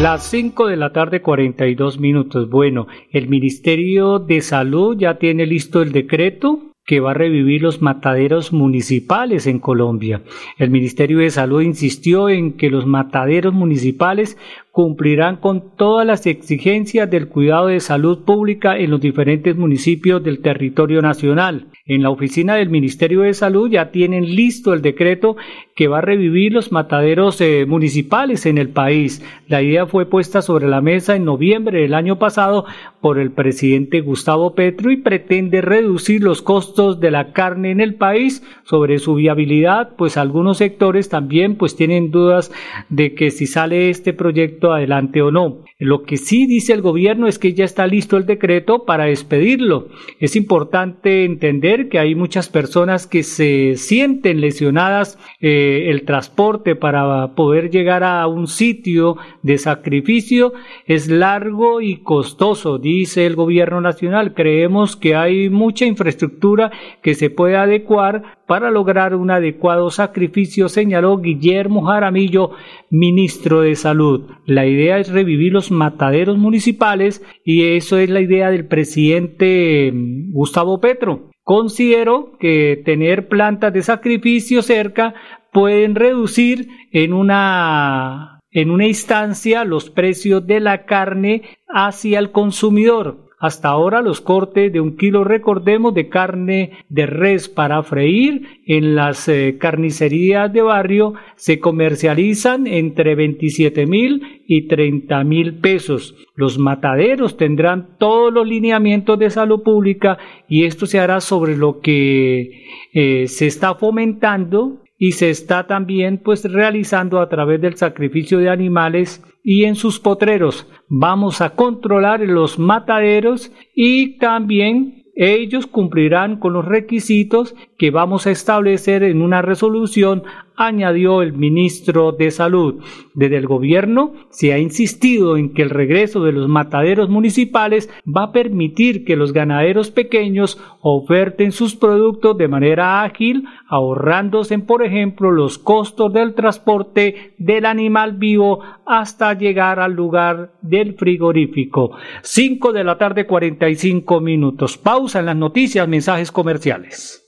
Las 0.00 0.22
5 0.30 0.68
de 0.68 0.76
la 0.76 0.92
tarde 0.92 1.20
42 1.20 1.98
minutos. 1.98 2.48
Bueno, 2.48 2.86
el 3.10 3.28
Ministerio 3.28 4.20
de 4.20 4.40
Salud 4.42 4.96
ya 4.96 5.18
tiene 5.18 5.44
listo 5.44 5.82
el 5.82 5.90
decreto 5.90 6.67
que 6.88 7.00
va 7.00 7.10
a 7.10 7.14
revivir 7.14 7.60
los 7.60 7.82
mataderos 7.82 8.50
municipales 8.50 9.46
en 9.46 9.58
Colombia. 9.58 10.22
El 10.56 10.70
Ministerio 10.70 11.18
de 11.18 11.28
Salud 11.28 11.60
insistió 11.60 12.30
en 12.30 12.54
que 12.54 12.70
los 12.70 12.86
mataderos 12.86 13.52
municipales 13.52 14.38
cumplirán 14.72 15.36
con 15.36 15.76
todas 15.76 16.06
las 16.06 16.24
exigencias 16.26 17.10
del 17.10 17.28
cuidado 17.28 17.66
de 17.66 17.80
salud 17.80 18.24
pública 18.24 18.78
en 18.78 18.90
los 18.90 19.02
diferentes 19.02 19.54
municipios 19.54 20.24
del 20.24 20.40
territorio 20.40 21.02
nacional. 21.02 21.66
En 21.84 22.02
la 22.02 22.08
oficina 22.08 22.54
del 22.54 22.70
Ministerio 22.70 23.20
de 23.20 23.34
Salud 23.34 23.68
ya 23.70 23.90
tienen 23.90 24.24
listo 24.24 24.72
el 24.72 24.80
decreto 24.80 25.36
que 25.78 25.86
va 25.86 25.98
a 25.98 26.00
revivir 26.00 26.52
los 26.52 26.72
mataderos 26.72 27.40
eh, 27.40 27.64
municipales 27.64 28.46
en 28.46 28.58
el 28.58 28.68
país. 28.68 29.24
La 29.46 29.62
idea 29.62 29.86
fue 29.86 30.06
puesta 30.06 30.42
sobre 30.42 30.66
la 30.66 30.80
mesa 30.80 31.14
en 31.14 31.24
noviembre 31.24 31.82
del 31.82 31.94
año 31.94 32.18
pasado 32.18 32.64
por 33.00 33.20
el 33.20 33.30
presidente 33.30 34.00
Gustavo 34.00 34.56
Petro 34.56 34.90
y 34.90 34.96
pretende 34.96 35.60
reducir 35.60 36.24
los 36.24 36.42
costos 36.42 36.98
de 36.98 37.12
la 37.12 37.32
carne 37.32 37.70
en 37.70 37.80
el 37.80 37.94
país 37.94 38.42
sobre 38.64 38.98
su 38.98 39.14
viabilidad, 39.14 39.94
pues 39.96 40.16
algunos 40.16 40.58
sectores 40.58 41.10
también 41.10 41.54
pues 41.54 41.76
tienen 41.76 42.10
dudas 42.10 42.50
de 42.88 43.14
que 43.14 43.30
si 43.30 43.46
sale 43.46 43.88
este 43.88 44.12
proyecto 44.12 44.72
adelante 44.72 45.22
o 45.22 45.30
no. 45.30 45.62
Lo 45.78 46.02
que 46.02 46.16
sí 46.16 46.46
dice 46.46 46.72
el 46.72 46.82
gobierno 46.82 47.28
es 47.28 47.38
que 47.38 47.54
ya 47.54 47.64
está 47.64 47.86
listo 47.86 48.16
el 48.16 48.26
decreto 48.26 48.84
para 48.84 49.04
despedirlo. 49.04 49.90
Es 50.18 50.34
importante 50.34 51.24
entender 51.24 51.88
que 51.88 52.00
hay 52.00 52.16
muchas 52.16 52.48
personas 52.48 53.06
que 53.06 53.22
se 53.22 53.76
sienten 53.76 54.40
lesionadas 54.40 55.20
eh, 55.40 55.67
el 55.90 56.04
transporte 56.04 56.76
para 56.76 57.34
poder 57.34 57.70
llegar 57.70 58.04
a 58.04 58.26
un 58.26 58.46
sitio 58.46 59.16
de 59.42 59.58
sacrificio 59.58 60.52
es 60.86 61.08
largo 61.08 61.80
y 61.80 61.98
costoso, 62.02 62.78
dice 62.78 63.26
el 63.26 63.36
gobierno 63.36 63.80
nacional. 63.80 64.34
Creemos 64.34 64.96
que 64.96 65.14
hay 65.14 65.50
mucha 65.50 65.84
infraestructura 65.84 66.70
que 67.02 67.14
se 67.14 67.30
puede 67.30 67.56
adecuar 67.56 68.38
para 68.46 68.70
lograr 68.70 69.14
un 69.14 69.30
adecuado 69.30 69.90
sacrificio, 69.90 70.70
señaló 70.70 71.18
Guillermo 71.18 71.82
Jaramillo, 71.82 72.52
ministro 72.90 73.60
de 73.60 73.76
Salud. 73.76 74.22
La 74.46 74.66
idea 74.66 74.98
es 74.98 75.12
revivir 75.12 75.52
los 75.52 75.70
mataderos 75.70 76.38
municipales 76.38 77.22
y 77.44 77.76
eso 77.76 77.98
es 77.98 78.08
la 78.08 78.20
idea 78.22 78.50
del 78.50 78.66
presidente 78.66 79.92
mm, 79.92 80.32
Gustavo 80.32 80.80
Petro. 80.80 81.30
Considero 81.44 82.32
que 82.38 82.82
tener 82.84 83.28
plantas 83.28 83.72
de 83.72 83.82
sacrificio 83.82 84.62
cerca 84.62 85.14
pueden 85.58 85.96
reducir 85.96 86.68
en 86.92 87.12
una 87.12 88.38
en 88.52 88.70
una 88.70 88.86
instancia 88.86 89.64
los 89.64 89.90
precios 89.90 90.46
de 90.46 90.60
la 90.60 90.84
carne 90.84 91.42
hacia 91.66 92.20
el 92.20 92.30
consumidor. 92.30 93.26
Hasta 93.40 93.68
ahora 93.68 94.00
los 94.00 94.20
cortes 94.20 94.72
de 94.72 94.80
un 94.80 94.96
kilo, 94.96 95.24
recordemos, 95.24 95.94
de 95.94 96.08
carne 96.08 96.84
de 96.88 97.06
res 97.06 97.48
para 97.48 97.82
freír 97.82 98.60
en 98.66 98.94
las 98.94 99.28
eh, 99.28 99.56
carnicerías 99.58 100.52
de 100.52 100.62
barrio 100.62 101.14
se 101.34 101.58
comercializan 101.58 102.68
entre 102.68 103.16
27 103.16 103.84
mil 103.86 104.42
y 104.46 104.68
30 104.68 105.24
mil 105.24 105.54
pesos. 105.54 106.14
Los 106.36 106.58
mataderos 106.58 107.36
tendrán 107.36 107.96
todos 107.98 108.32
los 108.32 108.46
lineamientos 108.46 109.18
de 109.18 109.30
salud 109.30 109.64
pública 109.64 110.18
y 110.48 110.66
esto 110.66 110.86
se 110.86 111.00
hará 111.00 111.20
sobre 111.20 111.56
lo 111.56 111.80
que 111.80 112.62
eh, 112.92 113.26
se 113.26 113.48
está 113.48 113.74
fomentando 113.74 114.82
y 114.98 115.12
se 115.12 115.30
está 115.30 115.66
también 115.66 116.18
pues 116.18 116.44
realizando 116.50 117.20
a 117.20 117.28
través 117.28 117.60
del 117.60 117.76
sacrificio 117.76 118.38
de 118.38 118.50
animales 118.50 119.24
y 119.44 119.64
en 119.64 119.76
sus 119.76 120.00
potreros. 120.00 120.66
Vamos 120.88 121.40
a 121.40 121.50
controlar 121.50 122.20
los 122.20 122.58
mataderos 122.58 123.52
y 123.74 124.18
también 124.18 125.04
ellos 125.14 125.66
cumplirán 125.66 126.38
con 126.38 126.52
los 126.52 126.64
requisitos 126.64 127.54
que 127.76 127.90
vamos 127.90 128.26
a 128.26 128.30
establecer 128.30 129.02
en 129.02 129.22
una 129.22 129.42
resolución 129.42 130.22
añadió 130.58 131.22
el 131.22 131.32
ministro 131.32 132.12
de 132.12 132.30
Salud. 132.30 132.82
Desde 133.14 133.36
el 133.36 133.46
gobierno 133.46 134.12
se 134.30 134.52
ha 134.52 134.58
insistido 134.58 135.36
en 135.36 135.54
que 135.54 135.62
el 135.62 135.70
regreso 135.70 136.24
de 136.24 136.32
los 136.32 136.48
mataderos 136.48 137.08
municipales 137.08 137.88
va 138.04 138.24
a 138.24 138.32
permitir 138.32 139.04
que 139.04 139.16
los 139.16 139.32
ganaderos 139.32 139.90
pequeños 139.90 140.60
oferten 140.80 141.52
sus 141.52 141.76
productos 141.76 142.36
de 142.36 142.48
manera 142.48 143.02
ágil, 143.02 143.44
ahorrándose, 143.68 144.58
por 144.58 144.84
ejemplo, 144.84 145.30
los 145.30 145.58
costos 145.58 146.12
del 146.12 146.34
transporte 146.34 147.34
del 147.38 147.64
animal 147.64 148.14
vivo 148.14 148.60
hasta 148.84 149.34
llegar 149.34 149.78
al 149.78 149.92
lugar 149.92 150.54
del 150.60 150.94
frigorífico. 150.94 151.92
5 152.22 152.72
de 152.72 152.84
la 152.84 152.98
tarde 152.98 153.26
45 153.26 154.20
minutos. 154.20 154.76
Pausa 154.76 155.20
en 155.20 155.26
las 155.26 155.36
noticias, 155.36 155.86
mensajes 155.86 156.32
comerciales. 156.32 157.27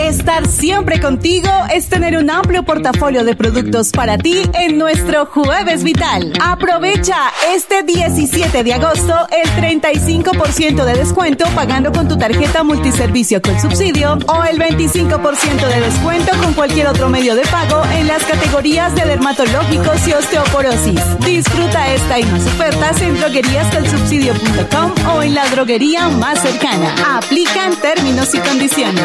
Estar 0.00 0.46
siempre 0.46 0.98
contigo 0.98 1.50
es 1.72 1.88
tener 1.88 2.16
un 2.16 2.30
amplio 2.30 2.62
portafolio 2.64 3.22
de 3.22 3.36
productos 3.36 3.90
para 3.90 4.16
ti 4.16 4.42
en 4.54 4.78
nuestro 4.78 5.26
Jueves 5.26 5.84
Vital. 5.84 6.32
Aprovecha 6.42 7.16
este 7.54 7.82
17 7.82 8.64
de 8.64 8.74
agosto 8.74 9.14
el 9.30 9.50
35% 9.50 10.84
de 10.84 10.94
descuento 10.94 11.44
pagando 11.54 11.92
con 11.92 12.08
tu 12.08 12.16
tarjeta 12.16 12.62
multiservicio 12.62 13.42
con 13.42 13.60
subsidio 13.60 14.18
o 14.26 14.44
el 14.44 14.58
25% 14.58 15.66
de 15.68 15.80
descuento 15.80 16.32
con 16.42 16.54
cualquier 16.54 16.86
otro 16.86 17.08
medio 17.08 17.34
de 17.34 17.42
pago 17.42 17.82
en 17.92 18.06
las 18.06 18.24
categorías 18.24 18.94
de 18.94 19.04
dermatológicos 19.04 20.08
y 20.08 20.12
osteoporosis. 20.12 21.00
Disfruta 21.24 21.92
esta 21.92 22.18
y 22.18 22.24
más 22.24 22.46
ofertas 22.46 23.02
en 23.02 23.16
drogueríascolsubsidio.com 23.16 24.92
o 25.14 25.22
en 25.22 25.34
la 25.34 25.46
droguería 25.50 26.08
más 26.08 26.40
cercana. 26.40 26.94
Aplican 27.16 27.76
términos 27.76 28.34
y 28.34 28.38
condiciones. 28.38 29.04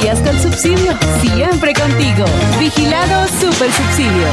Droguerías 0.00 0.20
con 0.20 0.34
subsidio, 0.38 0.92
siempre 1.20 1.74
contigo. 1.74 2.24
Vigilado 2.58 3.26
Super 3.26 3.70
Subsidio. 3.70 4.26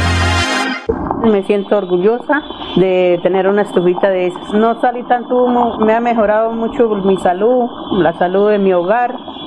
Me 1.29 1.43
siento 1.43 1.77
orgullosa 1.77 2.41
de 2.77 3.19
tener 3.21 3.49
una 3.49 3.63
estufita 3.63 4.09
de 4.09 4.27
esas. 4.27 4.53
No 4.53 4.79
salí 4.79 5.03
tanto 5.03 5.43
humo, 5.43 5.77
me 5.79 5.93
ha 5.93 5.99
mejorado 5.99 6.53
mucho 6.53 6.87
mi 7.03 7.17
salud, 7.17 7.69
la 7.97 8.13
salud 8.13 8.49
de 8.49 8.59
mi 8.59 8.71
hogar. 8.71 9.13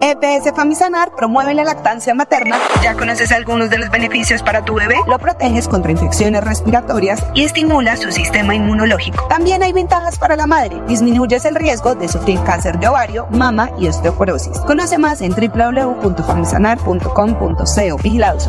EPS 0.00 0.54
Famisanar 0.54 1.10
promueve 1.16 1.54
la 1.54 1.64
lactancia 1.64 2.14
materna. 2.14 2.56
¿Ya 2.82 2.94
conoces 2.94 3.32
algunos 3.32 3.68
de 3.68 3.78
los 3.78 3.90
beneficios 3.90 4.42
para 4.42 4.64
tu 4.64 4.74
bebé? 4.74 4.94
Lo 5.08 5.18
proteges 5.18 5.66
contra 5.66 5.90
infecciones 5.90 6.44
respiratorias 6.44 7.24
y 7.34 7.42
estimula 7.44 7.96
su 7.96 8.12
sistema 8.12 8.54
inmunológico. 8.54 9.26
También 9.28 9.64
hay 9.64 9.72
ventajas 9.72 10.16
para 10.16 10.36
la 10.36 10.46
madre. 10.46 10.80
Disminuyes 10.86 11.44
el 11.46 11.56
riesgo 11.56 11.96
de 11.96 12.06
sufrir 12.08 12.40
cáncer 12.44 12.78
de 12.78 12.86
ovario, 12.86 13.26
mama 13.30 13.72
y 13.78 13.88
osteoporosis. 13.88 14.60
Conoce 14.60 14.98
más 14.98 15.20
en 15.20 15.32
www.famisanar.com.co. 15.32 17.98
Vigilados. 18.02 18.48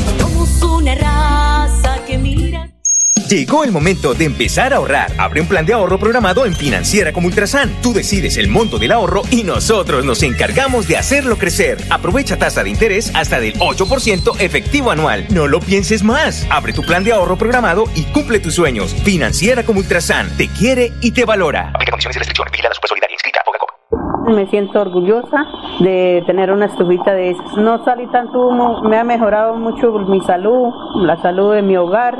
Llegó 3.31 3.63
el 3.63 3.71
momento 3.71 4.13
de 4.13 4.25
empezar 4.25 4.73
a 4.73 4.75
ahorrar. 4.75 5.09
Abre 5.17 5.39
un 5.39 5.47
plan 5.47 5.65
de 5.65 5.71
ahorro 5.71 5.97
programado 5.97 6.45
en 6.45 6.53
Financiera 6.53 7.13
como 7.13 7.27
Ultrasan. 7.27 7.71
Tú 7.81 7.93
decides 7.93 8.35
el 8.35 8.49
monto 8.49 8.77
del 8.77 8.91
ahorro 8.91 9.21
y 9.31 9.45
nosotros 9.45 10.03
nos 10.03 10.21
encargamos 10.21 10.85
de 10.89 10.97
hacerlo 10.97 11.37
crecer. 11.37 11.77
Aprovecha 11.89 12.35
tasa 12.35 12.61
de 12.61 12.71
interés 12.71 13.09
hasta 13.15 13.39
del 13.39 13.53
8% 13.53 14.35
efectivo 14.41 14.91
anual. 14.91 15.27
No 15.29 15.47
lo 15.47 15.61
pienses 15.61 16.03
más. 16.03 16.45
Abre 16.49 16.73
tu 16.73 16.81
plan 16.81 17.05
de 17.05 17.13
ahorro 17.13 17.37
programado 17.37 17.85
y 17.95 18.03
cumple 18.11 18.41
tus 18.41 18.55
sueños. 18.55 18.93
Financiera 18.93 19.63
como 19.63 19.79
Ultrasan. 19.79 20.35
Te 20.35 20.49
quiere 20.49 20.91
y 20.99 21.11
te 21.11 21.23
valora. 21.23 21.71
Aplica 21.73 21.91
condiciones 21.91 22.17
y 22.17 22.19
restricciones. 22.19 22.51
Vigilada 22.51 22.75
Supersolidaria 22.75 23.13
inscrita 23.13 23.39
a 23.39 23.43
Fogacop. 23.45 24.27
Me 24.27 24.45
siento 24.49 24.81
orgullosa 24.81 25.45
de 25.79 26.21
tener 26.27 26.51
una 26.51 26.65
estufita 26.65 27.13
de 27.13 27.31
esas. 27.31 27.55
No 27.55 27.81
salí 27.85 28.07
tanto 28.07 28.45
humo, 28.47 28.81
me 28.83 28.97
ha 28.97 29.05
mejorado 29.05 29.55
mucho 29.55 29.93
mi 29.99 30.19
salud, 30.25 30.73
la 30.95 31.15
salud 31.21 31.55
de 31.55 31.61
mi 31.61 31.77
hogar. 31.77 32.19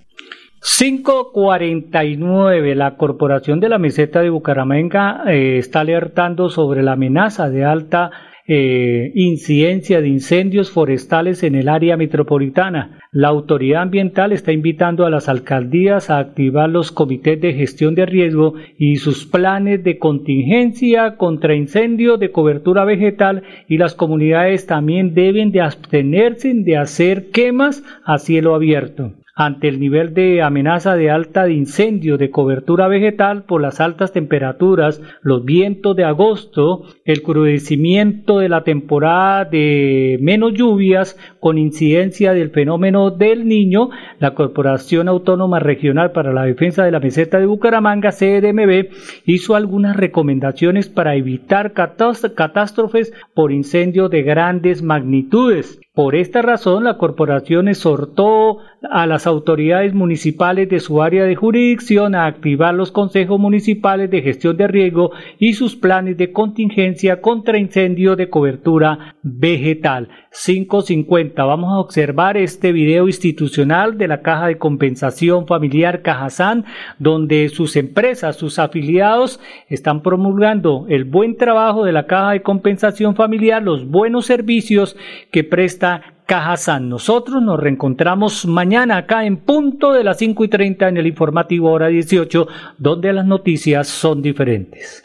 549. 0.61 2.75
La 2.75 2.95
Corporación 2.95 3.59
de 3.59 3.69
la 3.69 3.79
Meseta 3.79 4.21
de 4.21 4.29
Bucaramanga 4.29 5.23
eh, 5.27 5.57
está 5.57 5.79
alertando 5.79 6.49
sobre 6.49 6.83
la 6.83 6.93
amenaza 6.93 7.49
de 7.49 7.65
alta 7.65 8.11
eh, 8.47 9.11
incidencia 9.15 10.01
de 10.01 10.09
incendios 10.09 10.71
forestales 10.71 11.43
en 11.43 11.55
el 11.55 11.67
área 11.67 11.97
metropolitana. 11.97 12.99
La 13.11 13.29
autoridad 13.29 13.81
ambiental 13.81 14.33
está 14.33 14.51
invitando 14.51 15.05
a 15.05 15.09
las 15.09 15.29
alcaldías 15.29 16.09
a 16.09 16.19
activar 16.19 16.69
los 16.69 16.91
comités 16.91 17.41
de 17.41 17.53
gestión 17.53 17.95
de 17.95 18.05
riesgo 18.05 18.53
y 18.77 18.97
sus 18.97 19.25
planes 19.25 19.83
de 19.83 19.97
contingencia 19.97 21.17
contra 21.17 21.55
incendio 21.55 22.17
de 22.17 22.31
cobertura 22.31 22.85
vegetal 22.85 23.43
y 23.67 23.77
las 23.77 23.95
comunidades 23.95 24.67
también 24.67 25.13
deben 25.13 25.51
de 25.51 25.61
abstenerse 25.61 26.53
de 26.53 26.77
hacer 26.77 27.31
quemas 27.31 27.83
a 28.05 28.17
cielo 28.17 28.53
abierto 28.53 29.13
ante 29.45 29.67
el 29.67 29.79
nivel 29.79 30.13
de 30.13 30.43
amenaza 30.43 30.95
de 30.95 31.09
alta 31.09 31.45
de 31.45 31.53
incendio 31.53 32.17
de 32.17 32.29
cobertura 32.29 32.87
vegetal 32.87 33.43
por 33.43 33.59
las 33.59 33.79
altas 33.79 34.13
temperaturas, 34.13 35.01
los 35.23 35.43
vientos 35.43 35.95
de 35.95 36.03
agosto, 36.03 36.83
el 37.05 37.23
crudecimiento 37.23 38.37
de 38.37 38.49
la 38.49 38.63
temporada 38.63 39.45
de 39.45 40.19
menos 40.21 40.53
lluvias 40.53 41.17
con 41.39 41.57
incidencia 41.57 42.33
del 42.33 42.51
fenómeno 42.51 43.09
del 43.09 43.47
niño, 43.47 43.89
la 44.19 44.35
Corporación 44.35 45.07
Autónoma 45.07 45.59
Regional 45.59 46.11
para 46.11 46.33
la 46.33 46.43
Defensa 46.43 46.83
de 46.83 46.91
la 46.91 46.99
Meseta 46.99 47.39
de 47.39 47.47
Bucaramanga, 47.47 48.11
CDMB, 48.11 48.89
hizo 49.25 49.55
algunas 49.55 49.95
recomendaciones 49.95 50.87
para 50.87 51.15
evitar 51.15 51.73
catástrofes 51.73 53.11
por 53.33 53.51
incendio 53.51 54.07
de 54.07 54.21
grandes 54.21 54.83
magnitudes. 54.83 55.79
Por 55.93 56.15
esta 56.15 56.41
razón, 56.41 56.85
la 56.85 56.97
corporación 56.97 57.67
exhortó 57.67 58.59
a 58.89 59.05
las 59.05 59.27
autoridades 59.27 59.93
municipales 59.93 60.69
de 60.69 60.79
su 60.79 61.01
área 61.01 61.25
de 61.25 61.35
jurisdicción 61.35 62.15
a 62.15 62.27
activar 62.27 62.73
los 62.73 62.93
consejos 62.93 63.37
municipales 63.37 64.09
de 64.09 64.21
gestión 64.21 64.55
de 64.55 64.67
riesgo 64.67 65.11
y 65.37 65.51
sus 65.51 65.75
planes 65.75 66.15
de 66.15 66.31
contingencia 66.31 67.19
contra 67.19 67.59
incendio 67.59 68.15
de 68.15 68.29
cobertura 68.29 69.17
vegetal. 69.21 70.07
550. 70.31 71.43
Vamos 71.43 71.73
a 71.73 71.79
observar 71.79 72.37
este 72.37 72.71
video 72.71 73.07
institucional 73.07 73.97
de 73.97 74.07
la 74.07 74.21
Caja 74.21 74.47
de 74.47 74.57
Compensación 74.57 75.45
Familiar 75.45 76.01
Cajazán, 76.01 76.65
donde 76.99 77.49
sus 77.49 77.75
empresas, 77.75 78.37
sus 78.37 78.57
afiliados 78.57 79.39
están 79.67 80.01
promulgando 80.01 80.85
el 80.87 81.03
buen 81.03 81.35
trabajo 81.35 81.83
de 81.83 81.91
la 81.91 82.07
Caja 82.07 82.31
de 82.31 82.41
Compensación 82.41 83.15
Familiar, 83.15 83.61
los 83.61 83.87
buenos 83.87 84.25
servicios 84.25 84.95
que 85.31 85.43
presta 85.43 86.13
Caja 86.25 86.55
San. 86.55 86.87
Nosotros 86.87 87.43
nos 87.43 87.59
reencontramos 87.59 88.45
mañana 88.45 88.97
acá 88.97 89.25
en 89.25 89.35
punto 89.35 89.91
de 89.91 90.05
las 90.05 90.17
5 90.17 90.45
y 90.45 90.47
30 90.47 90.87
en 90.87 90.97
el 90.97 91.07
informativo 91.07 91.69
hora 91.71 91.87
18, 91.87 92.47
donde 92.77 93.11
las 93.11 93.25
noticias 93.25 93.89
son 93.89 94.21
diferentes. 94.21 95.03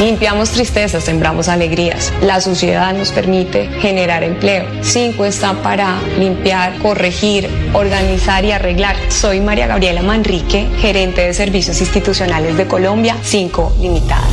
Limpiamos 0.00 0.50
tristezas, 0.50 1.04
sembramos 1.04 1.48
alegrías. 1.48 2.12
La 2.20 2.42
sociedad 2.42 2.92
nos 2.92 3.12
permite 3.12 3.68
generar 3.80 4.22
empleo. 4.24 4.66
Cinco 4.82 5.24
está 5.24 5.54
para 5.62 5.98
limpiar, 6.18 6.78
corregir, 6.80 7.48
organizar 7.72 8.44
y 8.44 8.52
arreglar. 8.52 8.94
Soy 9.08 9.40
María 9.40 9.66
Gabriela 9.66 10.02
Manrique, 10.02 10.68
gerente 10.80 11.22
de 11.22 11.32
servicios 11.32 11.80
institucionales 11.80 12.58
de 12.58 12.66
Colombia, 12.66 13.16
Cinco 13.22 13.74
Limitada. 13.80 14.28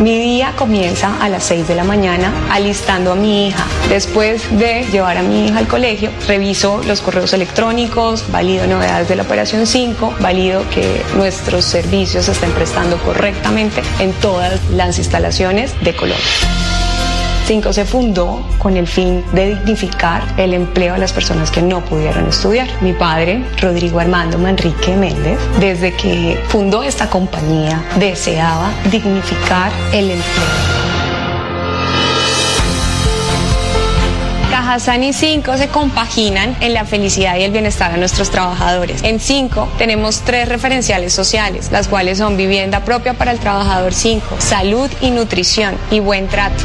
Mi 0.00 0.18
día 0.18 0.52
comienza 0.56 1.16
a 1.22 1.28
las 1.28 1.44
6 1.44 1.68
de 1.68 1.74
la 1.76 1.84
mañana 1.84 2.32
alistando 2.50 3.12
a 3.12 3.14
mi 3.14 3.48
hija. 3.48 3.64
Después 3.88 4.56
de 4.58 4.84
llevar 4.90 5.16
a 5.18 5.22
mi 5.22 5.46
hija 5.46 5.58
al 5.58 5.68
colegio, 5.68 6.10
reviso 6.26 6.82
los 6.84 7.00
correos 7.00 7.32
electrónicos, 7.32 8.30
valido 8.32 8.66
novedades 8.66 9.08
de 9.08 9.16
la 9.16 9.22
operación 9.22 9.66
5, 9.66 10.16
valido 10.20 10.68
que 10.70 11.02
nuestros 11.16 11.64
servicios 11.64 12.24
se 12.24 12.32
estén 12.32 12.50
prestando 12.52 12.98
correctamente 12.98 13.82
en 14.00 14.12
todas 14.14 14.60
las 14.70 14.98
instalaciones 14.98 15.72
de 15.82 15.94
Colombia. 15.94 16.53
5 17.44 17.74
se 17.74 17.84
fundó 17.84 18.42
con 18.58 18.76
el 18.78 18.86
fin 18.86 19.22
de 19.32 19.48
dignificar 19.48 20.22
el 20.38 20.54
empleo 20.54 20.94
de 20.94 21.00
las 21.00 21.12
personas 21.12 21.50
que 21.50 21.60
no 21.60 21.84
pudieron 21.84 22.26
estudiar. 22.26 22.66
Mi 22.80 22.94
padre, 22.94 23.44
Rodrigo 23.60 24.00
Armando 24.00 24.38
Manrique 24.38 24.96
Méndez, 24.96 25.38
desde 25.60 25.92
que 25.92 26.42
fundó 26.48 26.82
esta 26.82 27.10
compañía, 27.10 27.84
deseaba 27.98 28.70
dignificar 28.90 29.70
el 29.92 30.12
empleo. 30.12 30.84
Cajazán 34.50 35.04
y 35.04 35.12
5 35.12 35.58
se 35.58 35.68
compaginan 35.68 36.56
en 36.60 36.72
la 36.72 36.86
felicidad 36.86 37.36
y 37.36 37.42
el 37.42 37.52
bienestar 37.52 37.92
de 37.92 37.98
nuestros 37.98 38.30
trabajadores. 38.30 39.02
En 39.02 39.20
5 39.20 39.68
tenemos 39.76 40.22
tres 40.22 40.48
referenciales 40.48 41.12
sociales, 41.12 41.70
las 41.70 41.88
cuales 41.88 42.18
son 42.18 42.38
vivienda 42.38 42.80
propia 42.80 43.12
para 43.12 43.32
el 43.32 43.38
trabajador 43.38 43.92
5, 43.92 44.36
salud 44.38 44.90
y 45.02 45.10
nutrición 45.10 45.76
y 45.90 46.00
buen 46.00 46.28
trato. 46.28 46.64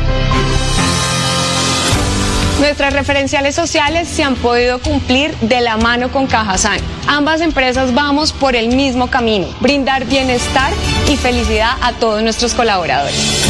Nuestras 2.60 2.94
referenciales 2.94 3.56
sociales 3.56 4.08
se 4.10 4.22
han 4.22 4.36
podido 4.36 4.80
cumplir 4.80 5.34
de 5.38 5.62
la 5.62 5.78
mano 5.78 6.12
con 6.12 6.28
Cajazán. 6.28 6.80
Ambas 7.08 7.40
empresas 7.40 7.94
vamos 7.94 8.34
por 8.34 8.56
el 8.56 8.76
mismo 8.76 9.10
camino, 9.10 9.48
brindar 9.62 10.06
bienestar 10.06 10.74
y 11.10 11.16
felicidad 11.16 11.72
a 11.82 11.94
todos 11.94 12.22
nuestros 12.22 12.54
colaboradores. 12.54 13.50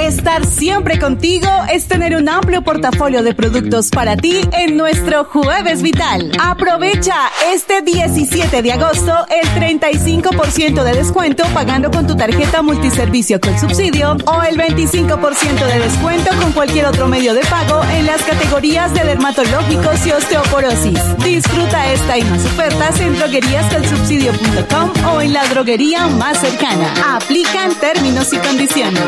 Estar 0.00 0.44
siempre 0.46 0.98
contigo 0.98 1.48
es 1.72 1.86
tener 1.86 2.16
un 2.16 2.28
amplio 2.28 2.62
portafolio 2.62 3.22
de 3.22 3.34
productos 3.34 3.90
para 3.90 4.16
ti 4.16 4.40
en 4.52 4.76
nuestro 4.76 5.24
Jueves 5.26 5.82
Vital. 5.82 6.32
Aprovecha 6.42 7.14
este 7.52 7.80
17 7.80 8.62
de 8.62 8.72
agosto 8.72 9.14
el 9.30 9.48
35% 9.50 10.82
de 10.82 10.92
descuento 10.94 11.44
pagando 11.54 11.92
con 11.92 12.08
tu 12.08 12.16
tarjeta 12.16 12.62
multiservicio 12.62 13.40
con 13.40 13.56
subsidio 13.60 14.16
o 14.26 14.42
el 14.42 14.56
25% 14.56 15.66
de 15.66 15.78
descuento 15.78 16.30
con 16.42 16.50
cualquier 16.50 16.86
otro 16.86 17.06
medio 17.06 17.32
de 17.32 17.42
pago 17.42 17.80
en 17.92 18.06
las 18.06 18.22
categorías 18.24 18.92
de 18.92 19.04
dermatológicos 19.04 20.04
y 20.04 20.10
osteoporosis. 20.10 20.98
Disfruta 21.22 21.92
esta 21.92 22.18
y 22.18 22.24
más 22.24 22.44
ofertas 22.44 22.98
en 22.98 23.16
drogueríascolsubsidio.com 23.16 25.14
o 25.14 25.20
en 25.20 25.32
la 25.32 25.46
droguería 25.46 26.08
más 26.08 26.40
cercana. 26.40 26.92
Aplican 27.14 27.72
términos 27.76 28.32
y 28.32 28.38
condiciones. 28.38 29.04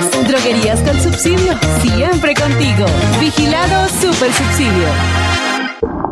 Droguerías 0.52 0.82
con 0.82 0.94
subsidio, 1.00 1.54
siempre 1.80 2.34
contigo. 2.34 2.84
Vigilado 3.18 3.88
Super 3.88 4.30
Subsidio. 4.30 4.88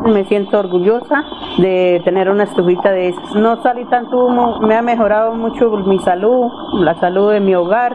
Me 0.06 0.24
siento 0.24 0.58
orgullosa 0.58 1.24
de 1.58 2.00
tener 2.04 2.30
una 2.30 2.44
estufita 2.44 2.90
de 2.90 3.08
esas. 3.08 3.34
No 3.34 3.62
salí 3.62 3.84
tanto 3.90 4.24
humo, 4.24 4.60
me 4.60 4.76
ha 4.76 4.82
mejorado 4.82 5.34
mucho 5.34 5.68
mi 5.84 5.98
salud, 5.98 6.50
la 6.78 6.98
salud 7.00 7.32
de 7.32 7.40
mi 7.40 7.54
hogar. 7.54 7.94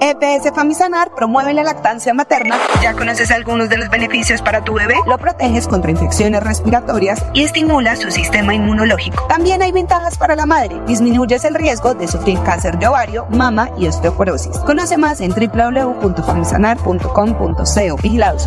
EPS 0.00 0.54
Famisanar 0.54 1.12
promueve 1.12 1.52
la 1.52 1.64
lactancia 1.64 2.14
materna. 2.14 2.56
¿Ya 2.80 2.92
conoces 2.92 3.32
algunos 3.32 3.68
de 3.68 3.78
los 3.78 3.90
beneficios 3.90 4.40
para 4.40 4.62
tu 4.62 4.74
bebé? 4.74 4.94
Lo 5.06 5.18
proteges 5.18 5.66
contra 5.66 5.90
infecciones 5.90 6.40
respiratorias 6.40 7.20
y 7.34 7.42
estimula 7.42 7.96
su 7.96 8.12
sistema 8.12 8.54
inmunológico. 8.54 9.26
También 9.26 9.60
hay 9.60 9.72
ventajas 9.72 10.16
para 10.16 10.36
la 10.36 10.46
madre. 10.46 10.80
Disminuyes 10.86 11.44
el 11.44 11.56
riesgo 11.56 11.94
de 11.94 12.06
sufrir 12.06 12.40
cáncer 12.44 12.78
de 12.78 12.86
ovario, 12.86 13.26
mama 13.30 13.70
y 13.76 13.88
osteoporosis. 13.88 14.56
Conoce 14.58 14.98
más 14.98 15.20
en 15.20 15.32
www.famisanar.com.co. 15.32 17.96
Vigilados. 18.00 18.46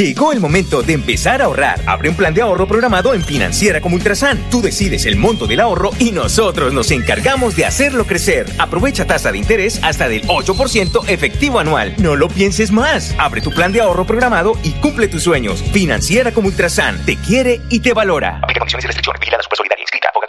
Llegó 0.00 0.32
el 0.32 0.40
momento 0.40 0.80
de 0.82 0.94
empezar 0.94 1.42
a 1.42 1.44
ahorrar. 1.44 1.78
Abre 1.86 2.08
un 2.08 2.16
plan 2.16 2.32
de 2.32 2.40
ahorro 2.40 2.66
programado 2.66 3.12
en 3.12 3.20
Financiera 3.20 3.82
como 3.82 3.96
Ultrasan. 3.96 4.38
Tú 4.50 4.62
decides 4.62 5.04
el 5.04 5.16
monto 5.16 5.46
del 5.46 5.60
ahorro 5.60 5.90
y 5.98 6.10
nosotros 6.10 6.72
nos 6.72 6.90
encargamos 6.90 7.54
de 7.54 7.66
hacerlo 7.66 8.06
crecer. 8.06 8.46
Aprovecha 8.58 9.06
tasa 9.06 9.30
de 9.30 9.36
interés 9.36 9.78
hasta 9.84 10.08
del 10.08 10.22
8% 10.22 11.06
efectivo 11.06 11.58
anual. 11.58 11.92
No 11.98 12.16
lo 12.16 12.28
pienses 12.28 12.72
más. 12.72 13.14
Abre 13.18 13.42
tu 13.42 13.50
plan 13.50 13.72
de 13.72 13.82
ahorro 13.82 14.06
programado 14.06 14.54
y 14.62 14.70
cumple 14.80 15.06
tus 15.06 15.24
sueños. 15.24 15.62
Financiera 15.64 16.32
como 16.32 16.48
Ultrasan 16.48 17.04
te 17.04 17.16
quiere 17.16 17.60
y 17.68 17.80
te 17.80 17.92
valora. 17.92 18.40
Aplica 18.42 18.60
condiciones 18.60 18.84
y 18.84 18.86
restricciones. 18.86 19.20
Vigilada 19.20 19.42
Supersolidaria. 19.42 19.82
Inscrita 19.82 20.08
a. 20.08 20.20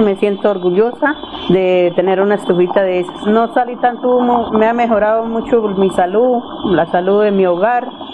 Me 0.00 0.16
siento 0.16 0.50
orgullosa 0.50 1.14
de 1.48 1.92
tener 1.96 2.20
una 2.20 2.36
estufita 2.36 2.82
de 2.82 3.00
esas. 3.00 3.26
No 3.26 3.52
salí 3.52 3.76
tanto 3.76 4.16
humo, 4.16 4.50
me 4.52 4.66
ha 4.66 4.72
mejorado 4.72 5.24
mucho 5.24 5.60
mi 5.76 5.90
salud, 5.90 6.40
la 6.70 6.86
salud 6.90 7.24
de 7.24 7.30
mi 7.30 7.44
hogar. 7.44 7.86